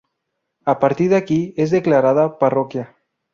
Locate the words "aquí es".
1.15-1.69